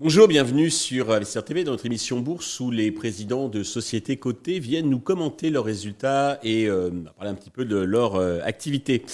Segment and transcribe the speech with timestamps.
[0.00, 4.88] Bonjour, bienvenue sur Investir dans notre émission Bourse où les présidents de sociétés cotées viennent
[4.88, 9.04] nous commenter leurs résultats et euh, parler un petit peu de leur euh, activité.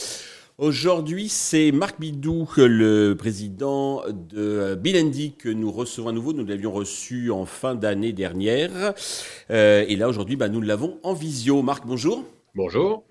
[0.57, 6.33] Aujourd'hui, c'est Marc Bidou, le président de Bilendi, que nous recevons à nouveau.
[6.33, 8.95] Nous l'avions reçu en fin d'année dernière.
[9.51, 11.63] Euh, et là, aujourd'hui, bah, nous l'avons en visio.
[11.63, 12.25] Marc, bonjour.
[12.55, 13.05] Bonjour.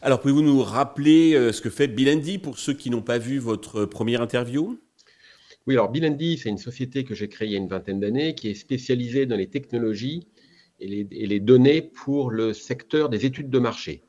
[0.00, 3.84] Alors, pouvez-vous nous rappeler ce que fait Bilendi pour ceux qui n'ont pas vu votre
[3.84, 4.78] première interview?
[5.66, 8.36] Oui, alors Bilendi, c'est une société que j'ai créée il y a une vingtaine d'années
[8.36, 10.28] qui est spécialisée dans les technologies
[10.78, 14.02] et les, données pour le secteur des études de marché.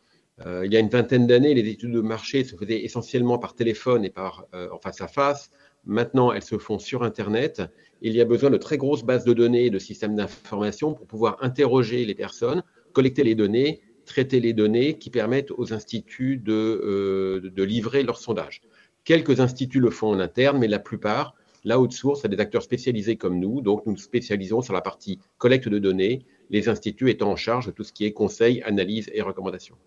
[0.45, 3.53] Euh, il y a une vingtaine d'années, les études de marché se faisaient essentiellement par
[3.53, 5.51] téléphone et par euh, en face à face.
[5.85, 7.61] Maintenant, elles se font sur Internet.
[8.01, 11.07] Il y a besoin de très grosses bases de données et de systèmes d'information pour
[11.07, 12.63] pouvoir interroger les personnes,
[12.93, 18.17] collecter les données, traiter les données qui permettent aux instituts de, euh, de livrer leurs
[18.17, 18.61] sondages.
[19.03, 22.63] Quelques instituts le font en interne, mais la plupart la haute source à des acteurs
[22.63, 23.61] spécialisés comme nous.
[23.61, 27.67] Donc, nous nous spécialisons sur la partie collecte de données, les instituts étant en charge
[27.67, 29.77] de tout ce qui est conseil, analyse et recommandation.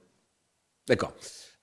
[0.88, 1.14] D'accord.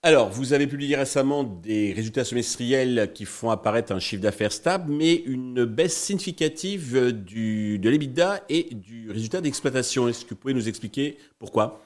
[0.04, 4.92] Alors, vous avez publié récemment des résultats semestriels qui font apparaître un chiffre d'affaires stable,
[4.92, 10.08] mais une baisse significative de l'EBITDA et du résultat d'exploitation.
[10.08, 11.84] Est-ce que vous pouvez nous expliquer pourquoi?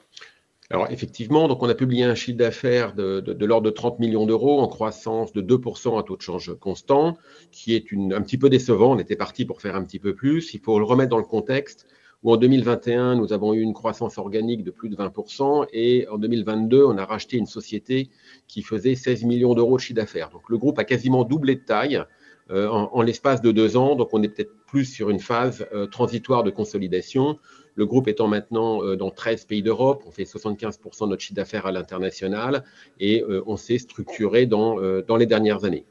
[0.70, 4.66] Alors effectivement, on a publié un chiffre d'affaires de, l'ordre de 30 millions d'euros en
[4.66, 7.18] croissance de 2% à taux de change constant,
[7.52, 8.92] qui est un petit peu décevant.
[8.92, 10.54] On était parti pour faire un petit peu plus.
[10.54, 11.86] Il faut le remettre dans le contexte
[12.32, 16.84] en 2021, nous avons eu une croissance organique de plus de 20% et en 2022,
[16.84, 18.10] on a racheté une société
[18.48, 20.30] qui faisait 16 millions d'euros de chiffre d'affaires.
[20.30, 22.02] Donc le groupe a quasiment doublé de taille
[22.50, 23.96] euh, en, l'espace de deux ans.
[23.96, 27.38] Donc on est peut-être plus sur une phase euh, transitoire de consolidation.
[27.74, 31.34] Le groupe étant maintenant euh, dans 13 pays d'Europe, on fait 75% de notre chiffre
[31.34, 32.64] d'affaires à l'international
[32.98, 35.84] et on s'est structuré dans les dernières années.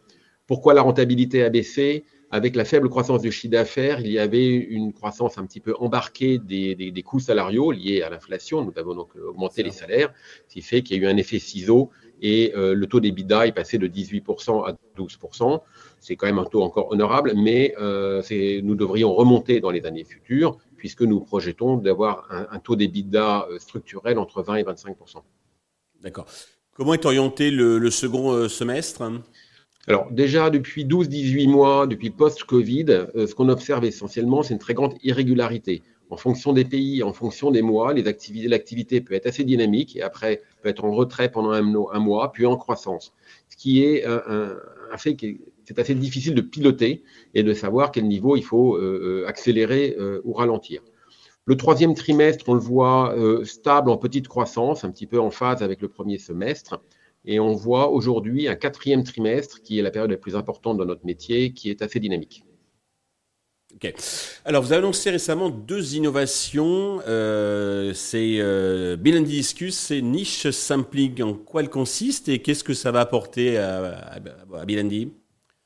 [0.48, 2.06] Pourquoi la rentabilité a baissé?
[2.32, 5.74] Avec la faible croissance du chiffre d'affaires, il y avait une croissance un petit peu
[5.80, 8.64] embarquée des, des, coûts salariaux liés à l'inflation.
[8.64, 10.14] Nous avons donc augmenté les salaires,
[10.48, 11.92] ce qui fait qu'il y a eu un effet ciseau
[12.22, 15.62] et le taux d'EBITDA est passé de 18% à 12%.
[16.00, 20.58] C'est quand même un taux encore honorable, mais nous devrions remonter dans les années futures
[20.86, 25.24] puisque nous projetons d'avoir un, taux d'EBITDA euh, structurel entre 20 et 25%
[26.02, 26.28] D'accord.
[26.74, 29.02] Comment est orienté le, second euh, semestre?
[29.88, 34.74] Alors déjà, depuis 12-18 mois, depuis post-Covid, euh, ce qu'on observe essentiellement, c'est une très
[34.74, 35.84] grande irrégularité.
[36.10, 40.42] En fonction des pays, en fonction des mois, l'activité peut être assez dynamique et après
[40.62, 43.14] peut être en retrait pendant un, mois, puis en croissance.
[43.50, 44.22] Ce qui est un,
[44.92, 47.04] un fait qui est assez difficile de piloter
[47.34, 50.82] et de savoir quel niveau il faut euh, euh, accélérer euh, ou ralentir.
[51.46, 55.62] Le troisième trimestre, on le voit stable en petite croissance, un petit peu en phase
[55.62, 56.82] avec le premier semestre.
[57.26, 60.86] Et on voit aujourd'hui un quatrième trimestre, qui est la période la plus importante dans
[60.86, 62.44] notre métier, qui est assez dynamique.
[63.74, 63.94] Ok.
[64.46, 67.00] Alors, vous avez annoncé récemment deux innovations.
[67.00, 71.22] c'est euh, Discus et Niche Sampling.
[71.24, 74.16] En quoi elles consistent et qu'est-ce que ça va apporter à, à,
[74.58, 74.66] à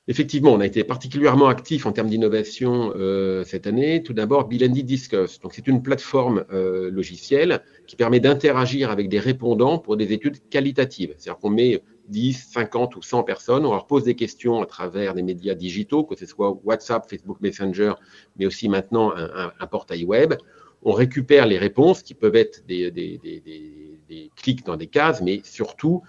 [0.10, 4.02] Effectivement, on a été particulièrement actif en termes d'innovation euh, cette année.
[4.02, 5.40] Tout d'abord, Bilendi Discuss.
[5.40, 10.38] Donc, c'est une plateforme euh, logicielle qui permet d'interagir avec des répondants pour des études
[10.50, 11.14] qualitatives.
[11.16, 15.14] C'est-à-dire qu'on met 10, 50 ou 100 personnes, on leur pose des questions à travers
[15.14, 17.94] des médias digitaux, que ce soit WhatsApp, Facebook Messenger,
[18.36, 20.34] mais aussi maintenant un, portail web.
[20.82, 26.02] On récupère les réponses qui peuvent être des, des clics dans des cases, mais surtout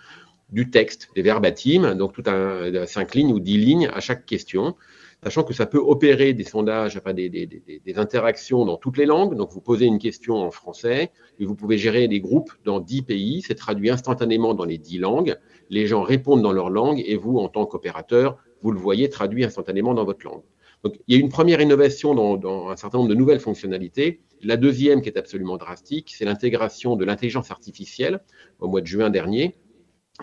[0.53, 4.75] du texte, des verbatims, donc tout un 5 lignes ou 10 lignes à chaque question,
[5.23, 9.07] sachant que ça peut opérer des sondages, enfin des, des, des, interactions dans toutes les
[9.07, 9.35] langues.
[9.35, 13.03] Donc vous posez une question en français et vous pouvez gérer des groupes dans 10
[13.03, 15.37] pays, c'est traduit instantanément dans les 10 langues,
[15.69, 19.45] les gens répondent dans leur langue et vous, en tant qu'opérateur, vous le voyez traduit
[19.45, 20.43] instantanément dans votre langue.
[20.83, 24.21] Donc il y a une première innovation dans un certain nombre de nouvelles fonctionnalités.
[24.43, 28.21] La deuxième qui est absolument drastique, c'est l'intégration de l'intelligence artificielle
[28.61, 29.55] au mois de juin dernier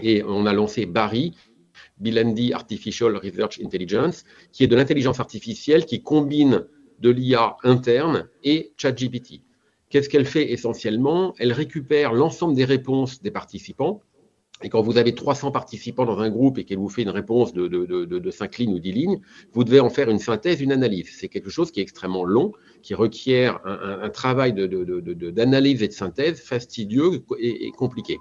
[0.01, 1.35] et on a lancé Barry,
[1.99, 6.65] Bilendi Artificial Research Intelligence, qui est de l'intelligence artificielle qui combine
[6.99, 9.41] de l'IA interne et ChatGPT.
[9.89, 11.33] Qu'est-ce qu'elle fait essentiellement?
[11.37, 14.01] Elle récupère l'ensemble des réponses des participants.
[14.63, 17.53] Et quand vous avez 300 participants dans un groupe et qu'elle vous fait une réponse
[17.53, 19.21] de, de, 5 lignes ou 10 lignes,
[19.53, 21.09] vous devez en faire une synthèse, une analyse.
[21.15, 26.41] C'est quelque chose qui est extrêmement long, qui requiert un, travail d'analyse et de synthèse
[26.41, 28.17] fastidieux et compliqué.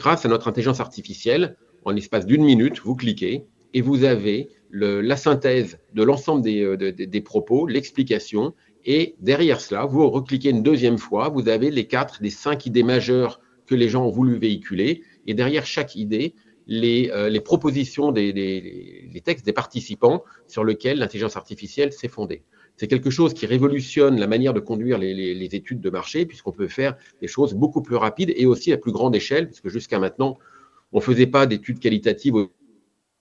[0.00, 3.44] Grâce à notre intelligence artificielle, en l'espace d'une minute, vous cliquez
[3.74, 8.54] et vous avez la synthèse de l'ensemble des, euh, propos, l'explication
[8.86, 12.82] Et derrière cela, vous recliquez une deuxième fois, vous avez les quatre, les cinq idées
[12.82, 15.02] majeures que les gens ont voulu véhiculer.
[15.26, 16.34] Et derrière chaque idée,
[16.66, 22.42] les, euh, propositions des, des les textes des participants sur lesquels l'intelligence artificielle s'est fondée.
[22.80, 26.66] C'est quelque chose qui révolutionne la manière de conduire les, études de marché, puisqu'on peut
[26.66, 30.38] faire des choses beaucoup plus rapides et aussi à plus grande échelle, puisque jusqu'à maintenant,
[30.90, 32.50] on ne faisait pas d'études qualitatives aux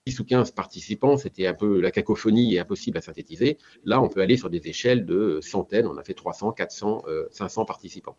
[0.07, 3.57] 10 ou 15 participants, c'était un peu la cacophonie et impossible à synthétiser.
[3.83, 7.27] Là, on peut aller sur des échelles de centaines, on a fait 300, 400, euh,
[7.31, 8.15] 500 participants.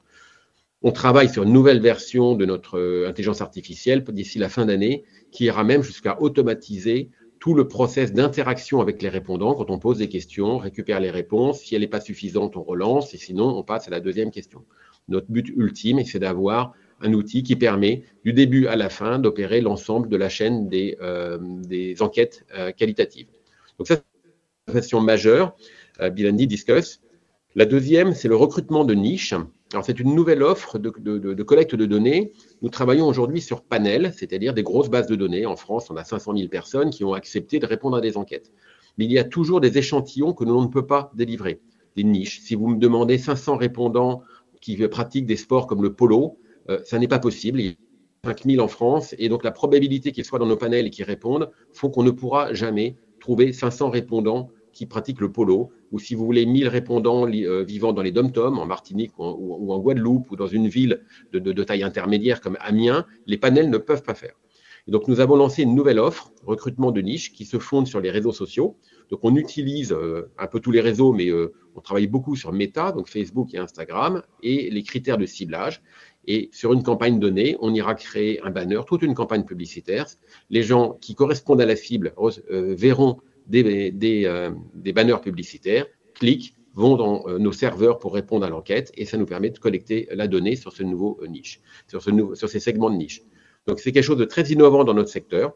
[0.83, 5.05] On travaille sur une nouvelle version de notre euh, intelligence artificielle d'ici la fin d'année,
[5.31, 7.09] qui ira même jusqu'à automatiser
[7.41, 11.61] tout le process d'interaction avec les répondants quand on pose des questions, récupère les réponses.
[11.61, 14.65] Si elle n'est pas suffisante, on relance et sinon, on passe à la deuxième question.
[15.09, 19.63] Notre but ultime, c'est d'avoir un outil qui permet du début à la fin d'opérer
[19.63, 23.29] l'ensemble de la chaîne des, euh, des enquêtes euh, qualitatives.
[23.79, 24.03] Donc ça, c'est
[24.69, 25.57] une question majeure,
[26.01, 27.01] euh, Bilandi discuss.
[27.55, 29.35] La deuxième, c'est le recrutement de niche.
[29.73, 32.33] Alors c'est une nouvelle offre de, collecte de données.
[32.61, 35.47] Nous travaillons aujourd'hui sur panel, c'est-à-dire des grosses bases de données.
[35.47, 38.51] En France, on a 500 000 personnes qui ont accepté de répondre à des enquêtes.
[38.99, 41.61] Mais il y a toujours des échantillons que l'on ne peut pas délivrer,
[41.97, 42.41] des niches.
[42.41, 44.23] Si vous me demandez 500 répondants
[44.61, 46.39] qui pratiquent des sports comme le polo,
[46.69, 47.61] euh, ça n'est pas possible.
[47.61, 47.75] Il y a
[48.25, 51.49] 5000 en France et donc la probabilité qu'ils soient dans nos panels et qu'ils répondent
[51.73, 56.25] font qu'on ne pourra jamais trouver 500 répondants qui pratiquent le polo, ou si vous
[56.25, 60.31] voulez 1000 répondants euh, vivant dans les dom-toms, en Martinique ou en, ou en, Guadeloupe,
[60.31, 61.03] ou dans une ville
[61.33, 64.35] de, taille intermédiaire comme Amiens, les panels ne peuvent pas faire.
[64.89, 68.01] Et donc nous avons lancé une nouvelle offre, recrutement de niche, qui se fonde sur
[68.01, 68.77] les réseaux sociaux.
[69.11, 72.53] Donc on utilise euh, un peu tous les réseaux, mais euh, on travaille beaucoup sur
[72.53, 75.83] Meta, donc Facebook et Instagram, et les critères de ciblage.
[76.27, 80.07] Et sur une campagne donnée, on ira créer un banner, toute une campagne publicitaire.
[80.51, 82.15] Les gens qui correspondent à la cible
[82.51, 83.21] verront
[83.51, 88.93] des, euh, des, banners publicitaires, cliquent, vont dans euh, nos serveurs pour répondre à l'enquête
[88.95, 92.61] et ça nous permet de collecter la donnée sur ce nouveau euh, niche, sur, ces
[92.61, 93.23] segments de niche.
[93.67, 95.53] Donc c'est quelque chose de très innovant dans notre secteur.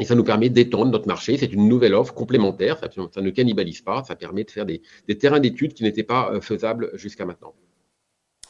[0.00, 1.36] Et ça nous permet d'étendre notre marché.
[1.38, 2.78] C'est une nouvelle offre complémentaire.
[2.78, 4.02] Ça, ça, ne cannibalise pas.
[4.02, 7.54] Ça permet de faire des, des terrains d'études qui n'étaient pas faisables jusqu'à maintenant.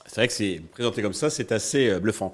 [0.06, 2.32] C'est vrai que c'est présenté comme ça, c'est assez euh, bluffant.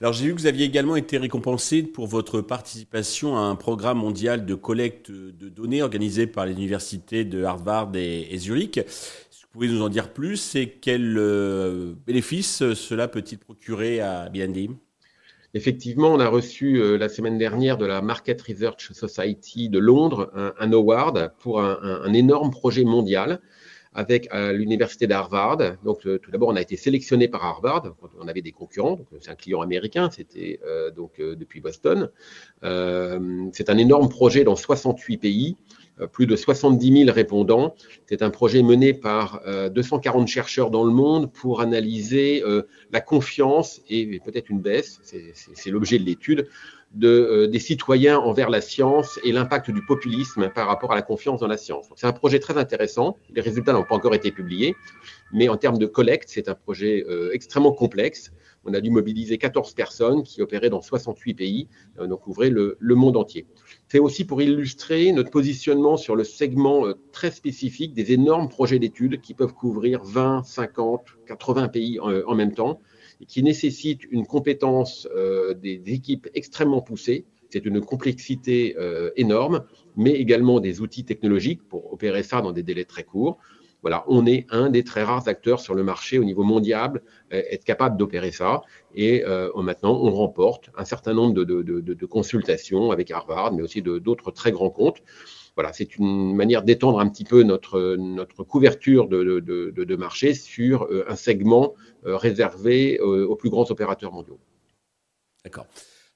[0.00, 3.98] Alors j'ai vu que vous aviez également été récompensé pour votre participation à un programme
[3.98, 8.78] mondial de collecte de données organisé par les universités de Harvard et, Zurich.
[8.78, 14.70] Vous pouvez nous en dire plus et quel euh, bénéfice cela peut-il procurer à BND
[15.54, 20.32] Effectivement, on a reçu euh, la semaine dernière de la Market Research Society de Londres
[20.58, 23.40] un, award pour un énorme projet mondial
[23.94, 25.58] avec euh, l'université d'Harvard.
[25.84, 27.94] Donc, euh, tout d'abord, on a été sélectionné par Harvard.
[28.20, 28.98] On avait des concurrents.
[29.20, 30.08] C'est un client américain.
[30.10, 32.10] C'était euh, donc depuis Boston.
[32.62, 35.56] C'est un énorme projet dans 68 pays,
[36.12, 37.74] plus de 70 000 répondants.
[38.06, 42.42] C'est un projet mené par 240 chercheurs dans le monde pour analyser
[42.90, 45.00] la confiance et peut-être une baisse.
[45.02, 46.48] C'est l'objet de l'étude
[46.94, 51.02] de, euh, des citoyens envers la science et l'impact du populisme par rapport à la
[51.02, 51.88] confiance dans la science.
[51.96, 53.16] C'est un projet très intéressant.
[53.34, 54.76] Les résultats n'ont pas encore été publiés,
[55.32, 58.32] mais en termes de collecte, c'est un projet euh, extrêmement complexe.
[58.64, 61.68] On a dû mobiliser 14 personnes qui opéraient dans 68 pays,
[61.98, 63.46] euh, donc ouvraient le, le, monde entier.
[63.88, 68.78] C'est aussi pour illustrer notre positionnement sur le segment euh, très spécifique des énormes projets
[68.78, 72.80] d'études qui peuvent couvrir 20, 50, 80 pays en, en même temps
[73.22, 77.24] et qui nécessite une compétence euh, des, équipes extrêmement poussée.
[77.50, 79.64] C'est une complexité euh, énorme,
[79.96, 83.38] mais également des outils technologiques pour opérer ça dans des délais très courts.
[83.82, 87.42] Voilà, on est un des très rares acteurs sur le marché au niveau mondial, euh,
[87.50, 88.62] être capable d'opérer ça.
[88.94, 94.30] Et euh, maintenant, on remporte un certain nombre de, consultations avec Harvard, mais aussi d'autres
[94.30, 95.02] très grands comptes
[95.54, 101.04] voilà, c'est une manière d'étendre un petit peu notre, notre couverture de, marché sur euh,
[101.08, 101.74] un segment
[102.06, 104.40] euh, réservé aux plus grands opérateurs mondiaux.
[105.44, 105.66] D'accord.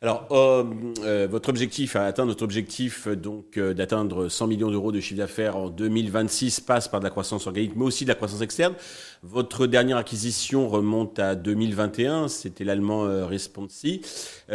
[0.03, 0.65] Alors, euh,
[1.05, 5.17] euh, votre objectif à atteindre notre objectif donc euh, d'atteindre 100 millions d'euros de chiffre
[5.17, 8.75] d'affaires en 2026 passe par de la croissance organique, mais aussi de la croissance externe.
[9.23, 14.03] Votre dernière acquisition remonte à 2021, c'était l'allemand Responsi.
[14.49, 14.55] vous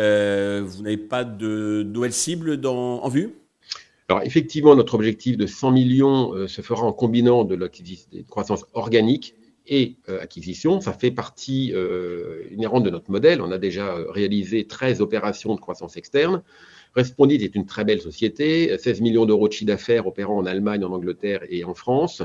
[0.83, 3.33] n'avez pas de nouvelles cibles dans, en vue?
[4.11, 7.69] Alors effectivement, notre objectif de 100 millions euh, se fera en combinant de la
[8.27, 9.35] croissance organique
[9.71, 10.81] et euh, acquisition.
[10.81, 13.41] Ça fait partie euh, inhérente de notre modèle.
[13.41, 16.43] On a déjà réalisé 13 opérations de croissance externe.
[16.93, 20.83] Respondit est une très belle société, 16 millions d'euros de chiffre d'affaires opérant en Allemagne,
[20.83, 22.21] en Angleterre et en France.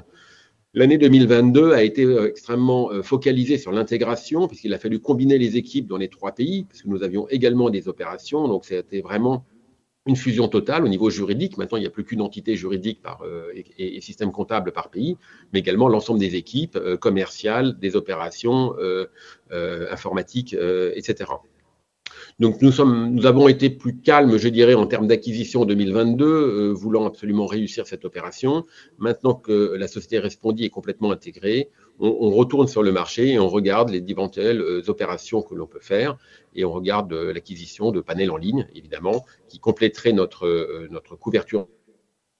[0.75, 5.97] L'année 2022 a été extrêmement focalisée sur l'intégration, puisqu'il a fallu combiner les équipes dans
[5.97, 8.47] les trois pays, puisque nous avions également des opérations.
[8.49, 9.47] Donc, c'était vraiment
[10.07, 11.59] une fusion totale au niveau juridique.
[11.59, 15.17] Maintenant, il n'y a plus qu'une entité juridique par, euh, et, système comptable par pays,
[15.53, 19.07] mais également l'ensemble des équipes euh, commerciales, des opérations euh,
[19.91, 21.33] informatiques, etc.
[22.39, 27.07] Donc nous, sommes, nous avons été plus calmes, je dirais, en termes d'acquisition 2022, voulant
[27.07, 28.67] absolument réussir cette opération.
[28.99, 33.49] Maintenant que la société Respondi est complètement intégrée, on, retourne sur le marché et on
[33.49, 36.19] regarde les éventuelles euh, opérations que l'on peut faire
[36.55, 41.17] et on regarde euh, l'acquisition de panels en ligne, évidemment, qui compléterait notre, euh, notre
[41.17, 41.69] couverture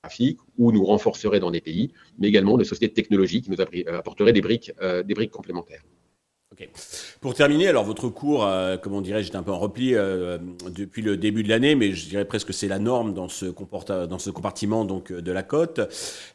[0.03, 4.35] graphique ou nous renforcerait dans des pays, mais également de sociétés technologiques qui nous apporteraient
[4.35, 4.73] des briques,
[5.05, 5.83] des briques complémentaires.
[7.21, 10.39] Pour terminer, alors votre cours, euh, comment dirais-je, est un peu en repli euh,
[10.71, 13.47] depuis le début de l'année, mais je dirais presque que c'est la norme dans ce,
[13.47, 15.81] compartiment donc de la cote.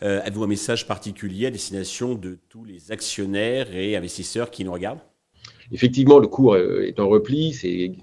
[0.03, 4.73] Euh, Avez-vous un message particulier à destination de tous les actionnaires et investisseurs qui nous
[4.73, 5.01] regardent?
[5.71, 7.53] Effectivement, le cours est en repli.
[7.53, 7.93] C'est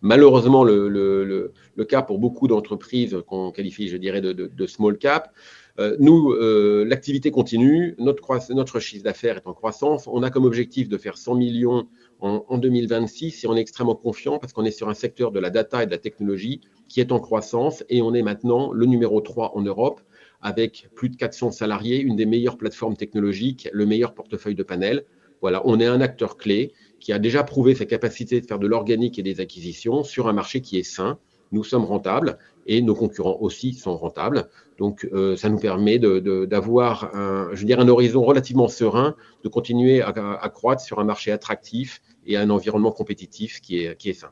[0.00, 1.52] malheureusement le,
[1.88, 5.32] cas pour beaucoup d'entreprises qu'on qualifie, je dirais, de small cap.
[5.80, 10.06] Euh, nous, euh, l'activité continue, notre, chiffre d'affaires est en croissance.
[10.06, 11.88] On a comme objectif de faire 100 millions
[12.20, 15.40] en, en 2026 et on est extrêmement confiant parce qu'on est sur un secteur de
[15.40, 18.84] la data et de la technologie qui est en croissance et on est maintenant le
[18.84, 20.02] numéro 3 en Europe
[20.42, 25.04] avec plus de 400 salariés, une des meilleures plateformes technologiques, le meilleur portefeuille de panels.
[25.40, 28.66] Voilà, on est un acteur clé qui a déjà prouvé sa capacité de faire de
[28.66, 31.18] l'organique et des acquisitions sur un marché qui est sain.
[31.52, 34.48] Nous sommes rentables et nos concurrents aussi sont rentables.
[34.78, 39.48] Donc, euh, ça nous permet d'avoir un, je veux dire, un horizon relativement serein, de
[39.48, 44.14] continuer à, croître sur un marché attractif et un environnement compétitif qui est, qui est
[44.14, 44.30] sain.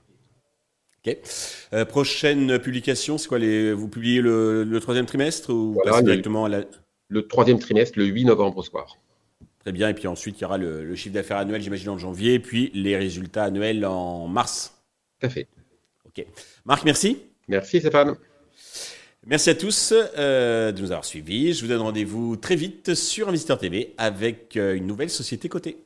[1.04, 1.16] Ok.
[1.72, 6.64] Euh, prochaine publication, c'est quoi les, Vous publiez le, troisième trimestre ou directement à la...
[7.10, 8.98] Le troisième trimestre, le 8 novembre au soir.
[9.60, 9.88] Très bien.
[9.88, 12.96] Et puis ensuite, il y aura le, chiffre d'affaires annuel, j'imagine, en janvier, puis les
[12.96, 14.78] résultats annuels en mars.
[15.20, 15.48] Tout à fait.
[16.64, 17.18] Marc, merci.
[17.48, 18.16] Merci Stéphane.
[19.26, 21.52] Merci à tous euh, de nous avoir suivis.
[21.52, 25.76] Je vous donne rendez-vous très vite sur Investisseur TV avec euh, une nouvelle société cotée.